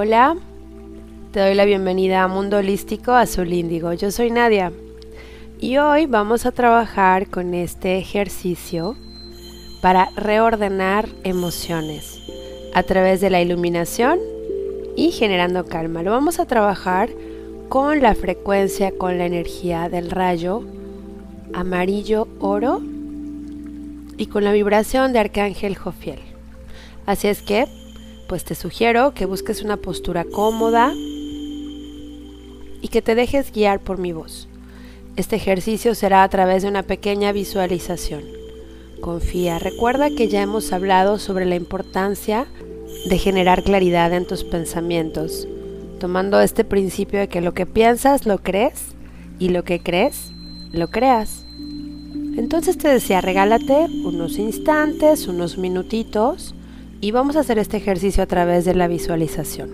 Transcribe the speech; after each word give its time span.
Hola, 0.00 0.36
te 1.32 1.40
doy 1.40 1.56
la 1.56 1.64
bienvenida 1.64 2.22
a 2.22 2.28
Mundo 2.28 2.58
Holístico 2.58 3.10
Azul 3.10 3.52
Índigo. 3.52 3.92
Yo 3.94 4.12
soy 4.12 4.30
Nadia 4.30 4.70
y 5.58 5.78
hoy 5.78 6.06
vamos 6.06 6.46
a 6.46 6.52
trabajar 6.52 7.26
con 7.26 7.52
este 7.52 7.98
ejercicio 7.98 8.94
para 9.82 10.08
reordenar 10.14 11.08
emociones 11.24 12.20
a 12.74 12.84
través 12.84 13.20
de 13.20 13.30
la 13.30 13.40
iluminación 13.42 14.20
y 14.94 15.10
generando 15.10 15.66
calma. 15.66 16.04
Lo 16.04 16.12
vamos 16.12 16.38
a 16.38 16.46
trabajar 16.46 17.10
con 17.68 18.00
la 18.00 18.14
frecuencia, 18.14 18.96
con 18.96 19.18
la 19.18 19.26
energía 19.26 19.88
del 19.88 20.12
rayo 20.12 20.62
amarillo 21.54 22.28
oro 22.38 22.80
y 24.16 24.26
con 24.26 24.44
la 24.44 24.52
vibración 24.52 25.12
de 25.12 25.18
Arcángel 25.18 25.74
Jofiel. 25.74 26.20
Así 27.04 27.26
es 27.26 27.42
que 27.42 27.66
pues 28.28 28.44
te 28.44 28.54
sugiero 28.54 29.14
que 29.14 29.24
busques 29.24 29.62
una 29.62 29.78
postura 29.78 30.24
cómoda 30.24 30.92
y 32.80 32.88
que 32.88 33.02
te 33.02 33.14
dejes 33.14 33.50
guiar 33.50 33.80
por 33.80 33.98
mi 33.98 34.12
voz. 34.12 34.48
Este 35.16 35.36
ejercicio 35.36 35.94
será 35.94 36.22
a 36.22 36.28
través 36.28 36.62
de 36.62 36.68
una 36.68 36.84
pequeña 36.84 37.32
visualización. 37.32 38.22
Confía, 39.00 39.58
recuerda 39.58 40.10
que 40.10 40.28
ya 40.28 40.42
hemos 40.42 40.72
hablado 40.72 41.18
sobre 41.18 41.46
la 41.46 41.56
importancia 41.56 42.46
de 43.08 43.18
generar 43.18 43.62
claridad 43.62 44.12
en 44.12 44.26
tus 44.26 44.44
pensamientos, 44.44 45.48
tomando 45.98 46.40
este 46.40 46.64
principio 46.64 47.18
de 47.18 47.28
que 47.28 47.40
lo 47.40 47.54
que 47.54 47.66
piensas 47.66 48.26
lo 48.26 48.38
crees 48.38 48.94
y 49.38 49.48
lo 49.48 49.64
que 49.64 49.80
crees 49.80 50.32
lo 50.70 50.88
creas. 50.88 51.46
Entonces 52.36 52.76
te 52.76 52.88
decía, 52.88 53.20
regálate 53.20 53.86
unos 54.04 54.38
instantes, 54.38 55.26
unos 55.26 55.58
minutitos 55.58 56.54
y 57.00 57.12
vamos 57.12 57.36
a 57.36 57.40
hacer 57.40 57.58
este 57.58 57.76
ejercicio 57.76 58.22
a 58.22 58.26
través 58.26 58.64
de 58.64 58.74
la 58.74 58.88
visualización. 58.88 59.70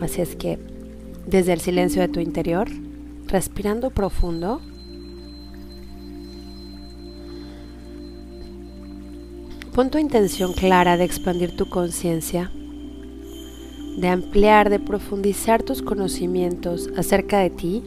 Así 0.00 0.20
es 0.20 0.36
que, 0.36 0.58
desde 1.26 1.52
el 1.52 1.60
silencio 1.60 2.00
de 2.00 2.08
tu 2.08 2.20
interior, 2.20 2.68
respirando 3.26 3.90
profundo, 3.90 4.60
pon 9.74 9.90
tu 9.90 9.98
intención 9.98 10.54
clara 10.54 10.96
de 10.96 11.04
expandir 11.04 11.56
tu 11.56 11.68
conciencia, 11.68 12.50
de 13.98 14.08
ampliar, 14.08 14.70
de 14.70 14.78
profundizar 14.78 15.62
tus 15.62 15.82
conocimientos 15.82 16.90
acerca 16.96 17.40
de 17.40 17.50
ti 17.50 17.82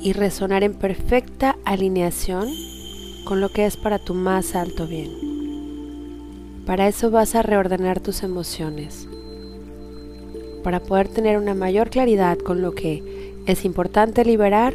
y 0.00 0.12
resonar 0.12 0.64
en 0.64 0.74
perfecta 0.74 1.56
alineación 1.64 2.48
con 3.24 3.40
lo 3.40 3.50
que 3.50 3.66
es 3.66 3.76
para 3.76 3.98
tu 3.98 4.14
más 4.14 4.54
alto 4.54 4.86
bien. 4.86 5.23
Para 6.66 6.88
eso 6.88 7.10
vas 7.10 7.34
a 7.34 7.42
reordenar 7.42 8.00
tus 8.00 8.22
emociones, 8.22 9.06
para 10.62 10.80
poder 10.80 11.08
tener 11.08 11.36
una 11.36 11.54
mayor 11.54 11.90
claridad 11.90 12.38
con 12.38 12.62
lo 12.62 12.72
que 12.72 13.34
es 13.46 13.66
importante 13.66 14.24
liberar 14.24 14.72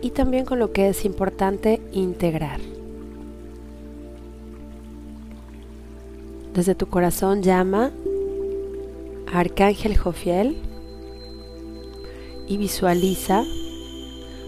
y 0.00 0.10
también 0.10 0.46
con 0.46 0.58
lo 0.58 0.72
que 0.72 0.88
es 0.88 1.04
importante 1.04 1.82
integrar. 1.92 2.60
Desde 6.54 6.74
tu 6.74 6.86
corazón 6.86 7.42
llama 7.42 7.90
a 9.30 9.40
Arcángel 9.40 9.98
Jofiel 9.98 10.56
y 12.48 12.56
visualiza 12.56 13.44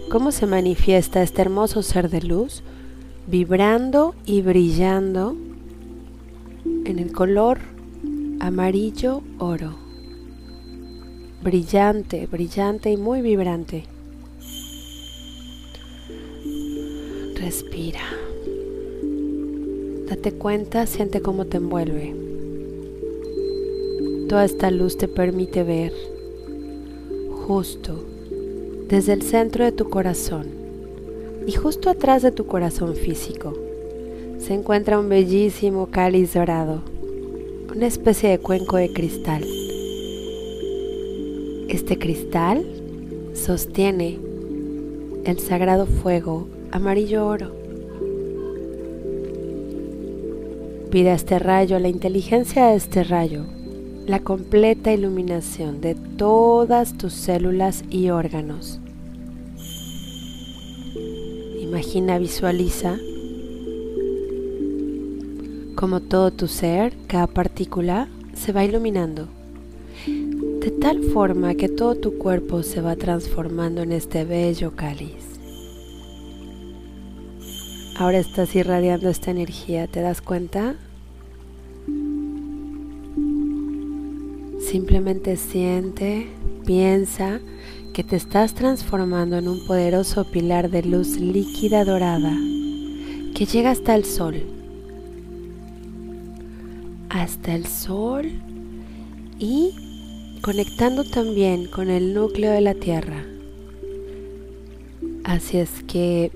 cómo 0.09 0.31
se 0.31 0.47
manifiesta 0.47 1.21
este 1.21 1.43
hermoso 1.43 1.83
ser 1.83 2.09
de 2.09 2.21
luz 2.21 2.63
vibrando 3.27 4.15
y 4.25 4.41
brillando 4.41 5.35
en 6.91 6.99
el 6.99 7.13
color 7.13 7.57
amarillo 8.41 9.21
oro. 9.39 9.77
Brillante, 11.41 12.27
brillante 12.27 12.91
y 12.91 12.97
muy 12.97 13.21
vibrante. 13.21 13.85
Respira. 17.35 18.01
Date 20.09 20.33
cuenta, 20.33 20.85
siente 20.85 21.21
cómo 21.21 21.45
te 21.45 21.57
envuelve. 21.57 22.13
Toda 24.27 24.43
esta 24.43 24.69
luz 24.69 24.97
te 24.97 25.07
permite 25.07 25.63
ver 25.63 25.93
justo 27.47 28.03
desde 28.89 29.13
el 29.13 29.21
centro 29.21 29.63
de 29.63 29.71
tu 29.71 29.89
corazón 29.89 30.47
y 31.47 31.53
justo 31.53 31.89
atrás 31.89 32.21
de 32.21 32.33
tu 32.33 32.47
corazón 32.47 32.95
físico 32.95 33.70
se 34.41 34.55
encuentra 34.55 34.99
un 34.99 35.07
bellísimo 35.07 35.87
cáliz 35.91 36.33
dorado, 36.33 36.81
una 37.73 37.85
especie 37.85 38.29
de 38.29 38.39
cuenco 38.39 38.77
de 38.77 38.91
cristal. 38.91 39.45
Este 41.69 41.99
cristal 41.99 42.65
sostiene 43.33 44.19
el 45.25 45.39
sagrado 45.39 45.85
fuego 45.85 46.47
amarillo 46.71 47.27
oro. 47.27 47.51
Pide 50.89 51.11
a 51.11 51.15
este 51.15 51.37
rayo, 51.37 51.77
la 51.77 51.89
inteligencia 51.89 52.67
de 52.67 52.75
este 52.77 53.03
rayo, 53.03 53.45
la 54.07 54.19
completa 54.19 54.91
iluminación 54.91 55.81
de 55.81 55.93
todas 55.93 56.97
tus 56.97 57.13
células 57.13 57.83
y 57.91 58.09
órganos. 58.09 58.79
Imagina, 61.61 62.17
visualiza 62.17 62.97
como 65.81 65.99
todo 65.99 66.29
tu 66.29 66.47
ser, 66.47 66.93
cada 67.07 67.25
partícula 67.25 68.07
se 68.35 68.51
va 68.51 68.63
iluminando, 68.63 69.27
de 70.05 70.69
tal 70.79 71.01
forma 71.05 71.55
que 71.55 71.69
todo 71.69 71.95
tu 71.95 72.19
cuerpo 72.19 72.61
se 72.61 72.81
va 72.81 72.95
transformando 72.95 73.81
en 73.81 73.91
este 73.91 74.23
bello 74.23 74.75
cáliz. 74.75 75.39
Ahora 77.97 78.19
estás 78.19 78.55
irradiando 78.55 79.09
esta 79.09 79.31
energía, 79.31 79.87
¿te 79.87 80.01
das 80.01 80.21
cuenta? 80.21 80.75
Simplemente 84.59 85.35
siente, 85.35 86.27
piensa 86.63 87.39
que 87.91 88.03
te 88.03 88.17
estás 88.17 88.53
transformando 88.53 89.35
en 89.35 89.47
un 89.47 89.65
poderoso 89.65 90.25
pilar 90.25 90.69
de 90.69 90.83
luz 90.83 91.19
líquida 91.19 91.83
dorada 91.85 92.37
que 93.33 93.47
llega 93.47 93.71
hasta 93.71 93.95
el 93.95 94.05
sol 94.05 94.60
hasta 97.11 97.53
el 97.53 97.65
sol 97.65 98.31
y 99.37 100.39
conectando 100.41 101.03
también 101.03 101.67
con 101.67 101.89
el 101.89 102.13
núcleo 102.13 102.51
de 102.51 102.61
la 102.61 102.73
Tierra. 102.73 103.25
Así 105.25 105.57
es 105.57 105.83
que 105.83 106.31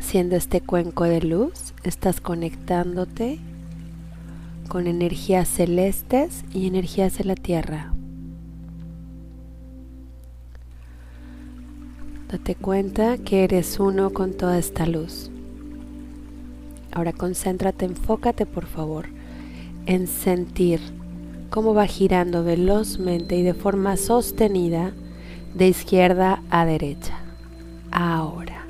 siendo 0.00 0.34
este 0.34 0.60
cuenco 0.60 1.04
de 1.04 1.22
luz, 1.22 1.72
estás 1.84 2.20
conectándote 2.20 3.38
con 4.68 4.88
energías 4.88 5.48
celestes 5.48 6.44
y 6.52 6.66
energías 6.66 7.16
de 7.18 7.24
la 7.24 7.36
Tierra. 7.36 7.92
Date 12.28 12.56
cuenta 12.56 13.18
que 13.18 13.44
eres 13.44 13.78
uno 13.78 14.10
con 14.10 14.32
toda 14.32 14.58
esta 14.58 14.86
luz. 14.86 15.30
Ahora 16.90 17.12
concéntrate, 17.12 17.84
enfócate 17.84 18.46
por 18.46 18.66
favor 18.66 19.19
en 19.86 20.06
sentir 20.06 20.80
cómo 21.50 21.74
va 21.74 21.86
girando 21.86 22.44
velozmente 22.44 23.36
y 23.36 23.42
de 23.42 23.54
forma 23.54 23.96
sostenida 23.96 24.92
de 25.54 25.68
izquierda 25.68 26.42
a 26.50 26.64
derecha. 26.64 27.18
Ahora. 27.90 28.66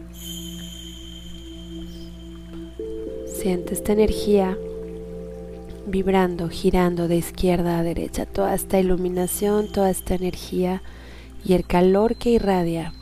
Siente 3.26 3.74
esta 3.74 3.92
energía 3.92 4.56
vibrando, 5.86 6.48
girando 6.48 7.08
de 7.08 7.16
izquierda 7.16 7.78
a 7.78 7.82
derecha, 7.82 8.26
toda 8.26 8.54
esta 8.54 8.78
iluminación, 8.78 9.72
toda 9.72 9.90
esta 9.90 10.14
energía 10.14 10.82
y 11.44 11.54
el 11.54 11.64
calor 11.66 12.16
que 12.16 12.30
irradia 12.30 12.92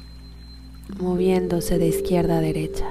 moviéndose 1.00 1.78
de 1.78 1.88
izquierda 1.88 2.38
a 2.38 2.40
derecha. 2.40 2.86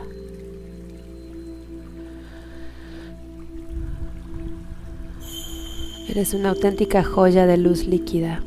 Eres 6.17 6.33
una 6.33 6.49
auténtica 6.49 7.03
joya 7.03 7.45
de 7.45 7.57
luz 7.57 7.85
líquida, 7.85 8.43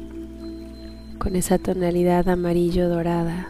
con 1.20 1.36
esa 1.36 1.56
tonalidad 1.56 2.28
amarillo 2.28 2.88
dorada. 2.88 3.48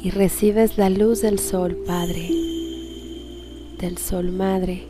Y 0.00 0.10
recibes 0.10 0.78
la 0.78 0.90
luz 0.90 1.22
del 1.22 1.38
sol 1.38 1.76
Padre, 1.86 2.28
del 3.78 3.98
sol 3.98 4.32
Madre, 4.32 4.88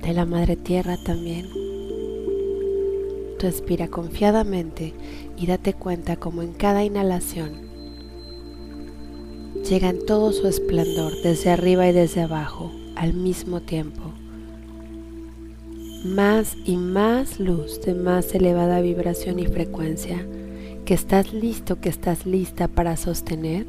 de 0.00 0.12
la 0.12 0.24
Madre 0.24 0.54
Tierra 0.54 0.96
también. 1.04 1.48
Respira 3.40 3.88
confiadamente 3.88 4.94
y 5.36 5.48
date 5.48 5.72
cuenta 5.72 6.14
como 6.14 6.42
en 6.42 6.52
cada 6.52 6.84
inhalación 6.84 7.50
llega 9.68 9.88
en 9.88 10.06
todo 10.06 10.30
su 10.30 10.46
esplendor 10.46 11.14
desde 11.24 11.50
arriba 11.50 11.88
y 11.88 11.92
desde 11.92 12.20
abajo 12.20 12.70
al 12.94 13.14
mismo 13.14 13.60
tiempo 13.60 14.03
más 16.04 16.54
y 16.66 16.76
más 16.76 17.40
luz 17.40 17.80
de 17.80 17.94
más 17.94 18.34
elevada 18.34 18.82
vibración 18.82 19.38
y 19.38 19.46
frecuencia 19.46 20.24
que 20.84 20.92
estás 20.92 21.32
listo, 21.32 21.80
que 21.80 21.88
estás 21.88 22.26
lista 22.26 22.68
para 22.68 22.98
sostener. 22.98 23.66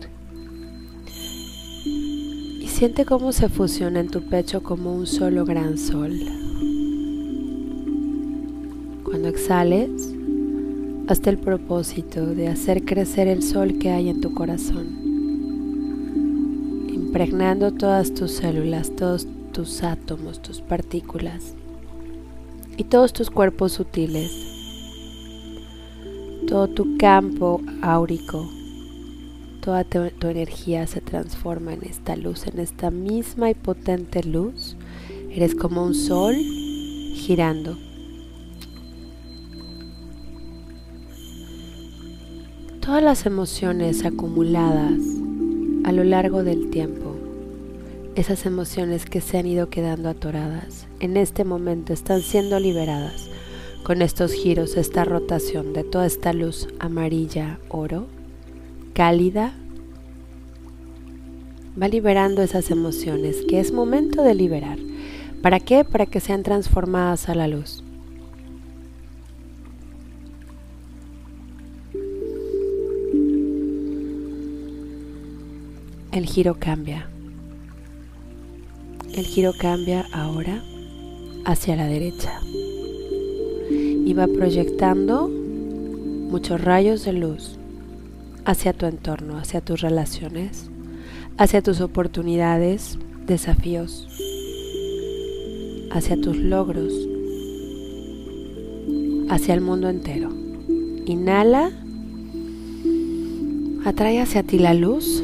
Y 1.86 2.68
siente 2.68 3.06
cómo 3.06 3.32
se 3.32 3.48
fusiona 3.48 4.02
en 4.02 4.10
tu 4.10 4.22
pecho 4.22 4.62
como 4.64 4.94
un 4.94 5.08
solo 5.08 5.46
gran 5.46 5.78
sol. 5.78 6.12
Cuando 9.06 9.30
exhales, 9.30 10.14
hasta 11.08 11.30
el 11.30 11.38
propósito 11.38 12.26
de 12.26 12.50
hacer 12.50 12.84
crecer 12.84 13.30
el 13.30 13.44
sol 13.44 13.78
que 13.80 13.92
hay 13.92 14.10
en 14.10 14.20
tu 14.20 14.34
corazón, 14.34 14.88
impregnando 16.94 17.72
todas 17.72 18.14
tus 18.14 18.32
células, 18.32 18.94
todos 18.94 19.26
tus 19.54 19.84
átomos, 19.84 20.42
tus 20.42 20.60
partículas 20.60 21.56
y 22.78 22.84
todos 22.86 23.14
tus 23.14 23.30
cuerpos 23.30 23.74
sutiles, 23.74 24.32
todo 26.48 26.68
tu 26.68 26.98
campo 26.98 27.62
áurico, 27.82 28.50
toda 29.62 29.84
tu, 29.84 30.10
tu, 30.20 30.28
energía 30.28 30.86
se 30.88 31.02
transforma 31.02 31.74
en 31.74 31.84
esta 31.84 32.16
luz, 32.16 32.48
en 32.48 32.60
esta 32.60 32.92
misma 32.92 33.50
y 33.50 33.54
potente 33.54 34.24
luz. 34.24 34.76
Eres 35.32 35.56
como 35.56 35.84
un 35.84 35.96
sol 35.96 36.36
girando. 36.36 37.78
Todas 42.80 43.02
las 43.02 43.26
emociones 43.26 44.06
acumuladas 44.06 45.00
a 45.86 45.92
lo 45.92 46.04
largo 46.04 46.44
del 46.44 46.70
tiempo, 46.70 47.05
esas 48.16 48.46
emociones 48.46 49.06
que 49.06 49.22
se 49.22 49.38
han 49.38 49.46
ido 49.46 49.70
quedando 49.70 50.10
atoradas, 50.10 50.88
en 51.00 51.18
este 51.18 51.44
momento 51.44 51.94
están 51.94 52.22
siendo 52.22 52.60
liberadas 52.60 53.30
con 53.84 54.02
estos 54.02 54.34
giros, 54.34 54.78
esta 54.78 55.06
rotación 55.06 55.74
de 55.74 55.84
toda 55.84 56.06
esta 56.06 56.34
luz 56.34 56.68
amarilla, 56.80 57.60
oro, 57.70 58.08
cálida, 58.94 59.54
va 61.82 61.88
liberando 61.88 62.42
esas 62.42 62.72
emociones 62.72 63.38
que 63.48 63.60
es 63.60 63.72
momento 63.72 64.24
de 64.24 64.34
liberar. 64.34 64.80
¿Para 65.42 65.60
qué? 65.60 65.84
Para 65.84 66.06
que 66.06 66.20
sean 66.20 66.42
transformadas 66.42 67.30
a 67.30 67.36
la 67.36 67.48
luz. 67.48 67.84
el 76.16 76.26
giro 76.26 76.56
cambia. 76.58 77.10
El 79.16 79.26
giro 79.26 79.54
cambia 79.58 80.06
ahora 80.12 80.62
hacia 81.46 81.78
la 81.78 81.88
derecha 81.88 82.42
y 83.70 84.14
va 84.14 84.28
proyectando 84.28 85.30
muchos 85.30 86.60
rayos 86.60 87.06
de 87.06 87.14
luz 87.14 87.58
hacia 88.44 88.74
tu 88.74 88.88
entorno, 88.88 89.38
hacia 89.38 89.62
tus 89.62 89.80
relaciones, 89.80 90.70
hacia 91.38 91.62
tus 91.62 91.80
oportunidades, 91.80 93.00
desafíos, 93.26 94.06
hacia 95.92 96.20
tus 96.20 96.36
logros, 96.36 96.92
hacia 99.30 99.54
el 99.54 99.62
mundo 99.62 99.88
entero. 99.88 100.30
Inhala, 101.06 101.72
atrae 103.86 104.20
hacia 104.20 104.44
ti 104.44 104.60
la 104.60 104.74
luz 104.74 105.24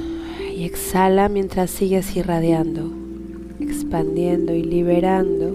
y 0.55 0.63
exhala 0.63 1.27
mientras 1.27 1.69
sigues 1.71 2.15
irradiando, 2.15 3.00
expandiendo 3.91 4.55
y 4.55 4.63
liberando 4.63 5.53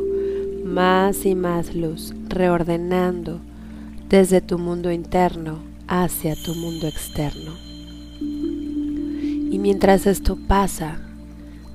más 0.62 1.24
y 1.24 1.34
más 1.34 1.74
luz, 1.74 2.12
reordenando 2.28 3.40
desde 4.10 4.42
tu 4.42 4.58
mundo 4.58 4.92
interno 4.92 5.60
hacia 5.88 6.34
tu 6.44 6.54
mundo 6.54 6.86
externo. 6.86 7.52
Y 8.20 9.58
mientras 9.58 10.06
esto 10.06 10.36
pasa, 10.36 11.00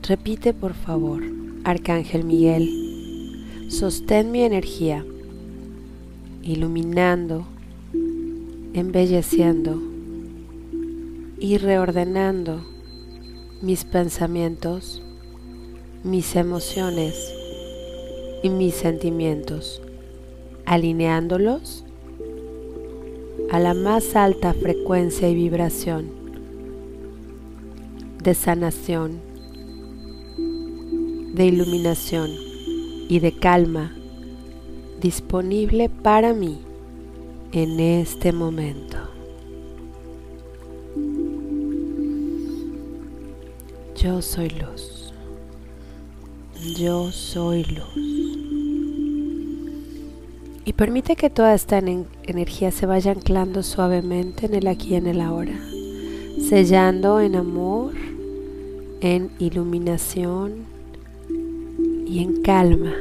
repite 0.08 0.54
por 0.54 0.75
favor, 0.75 1.24
Arcángel 1.63 2.25
Miguel, 2.25 2.69
sostén 3.68 4.30
mi 4.30 4.44
energía, 4.44 5.04
iluminando, 6.44 7.48
embelleciendo 8.75 9.81
y 11.40 11.58
reordenando 11.58 12.63
mis 13.63 13.84
pensamientos, 13.84 15.02
mis 16.03 16.36
emociones 16.36 17.33
y 18.44 18.50
mis 18.50 18.74
sentimientos, 18.74 19.81
alineándolos 20.65 21.83
a 23.51 23.59
la 23.59 23.74
más 23.74 24.15
alta 24.15 24.53
frecuencia 24.53 25.30
y 25.30 25.36
vibración 25.36 26.21
de 28.24 28.33
sanación, 28.33 29.19
de 31.33 31.45
iluminación 31.45 32.30
y 33.09 33.19
de 33.19 33.31
calma 33.31 33.95
disponible 35.01 35.89
para 35.89 36.33
mí 36.33 36.59
en 37.51 37.80
este 37.80 38.31
momento. 38.31 38.98
Yo 43.95 44.21
soy 44.21 44.50
luz. 44.50 45.00
Yo 46.62 47.12
soy 47.12 47.63
luz. 47.63 47.96
Y 50.63 50.74
permite 50.74 51.16
que 51.16 51.31
toda 51.31 51.56
esta 51.56 51.80
energía 51.80 52.69
se 52.69 52.86
vaya 52.86 53.13
anclando 53.13 53.63
suavemente 53.63 54.46
en 54.46 54.54
el 54.54 54.68
aquí 54.68 54.90
y 54.90 54.96
en 54.96 55.08
el 55.08 55.22
ahora, 55.22 55.60
sellando 56.48 57.19
en 57.19 57.36
amor, 57.36 57.94
en 59.02 59.31
iluminación 59.40 60.66
y 62.06 62.19
en 62.19 62.44
calma. 62.44 62.94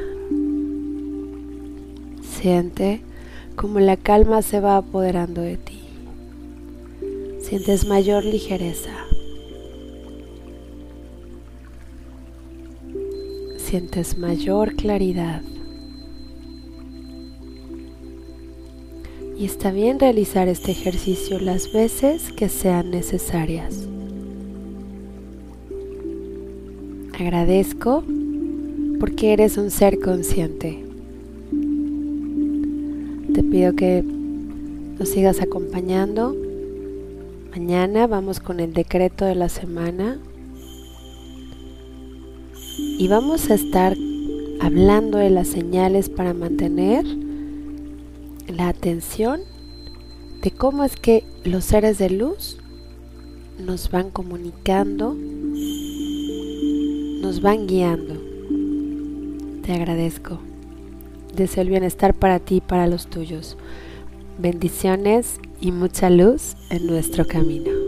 Siente 2.23 3.01
como 3.55 3.79
la 3.79 3.95
calma 3.95 4.41
se 4.41 4.59
va 4.59 4.77
apoderando 4.77 5.41
de 5.41 5.57
ti. 5.57 5.81
Sientes 7.41 7.85
mayor 7.85 8.25
ligereza 8.25 8.89
sientes 13.71 14.17
mayor 14.17 14.75
claridad. 14.75 15.41
Y 19.39 19.45
está 19.45 19.71
bien 19.71 19.97
realizar 19.97 20.49
este 20.49 20.71
ejercicio 20.71 21.39
las 21.39 21.71
veces 21.71 22.33
que 22.33 22.49
sean 22.49 22.91
necesarias. 22.91 23.87
Agradezco 27.17 28.03
porque 28.99 29.31
eres 29.31 29.57
un 29.57 29.71
ser 29.71 30.01
consciente. 30.01 30.83
Te 33.33 33.41
pido 33.41 33.73
que 33.77 34.03
nos 34.99 35.07
sigas 35.07 35.39
acompañando. 35.39 36.35
Mañana 37.51 38.05
vamos 38.05 38.41
con 38.41 38.59
el 38.59 38.73
decreto 38.73 39.23
de 39.23 39.35
la 39.35 39.47
semana 39.47 40.19
y 43.01 43.07
vamos 43.07 43.49
a 43.49 43.55
estar 43.55 43.97
hablando 44.59 45.17
de 45.17 45.31
las 45.31 45.47
señales 45.47 46.07
para 46.07 46.35
mantener 46.35 47.03
la 48.47 48.67
atención 48.67 49.41
de 50.43 50.51
cómo 50.51 50.83
es 50.83 50.95
que 50.97 51.23
los 51.43 51.65
seres 51.65 51.97
de 51.97 52.11
luz 52.11 52.59
nos 53.57 53.89
van 53.89 54.11
comunicando, 54.11 55.15
nos 57.23 57.41
van 57.41 57.65
guiando. 57.65 58.21
Te 59.63 59.73
agradezco. 59.73 60.37
Deseo 61.35 61.63
el 61.63 61.69
bienestar 61.69 62.13
para 62.13 62.37
ti 62.37 62.57
y 62.57 62.61
para 62.61 62.85
los 62.85 63.07
tuyos. 63.07 63.57
Bendiciones 64.37 65.39
y 65.59 65.71
mucha 65.71 66.11
luz 66.11 66.55
en 66.69 66.85
nuestro 66.85 67.25
camino. 67.25 67.80